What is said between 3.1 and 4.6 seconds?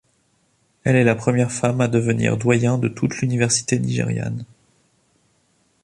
l'université nigériane.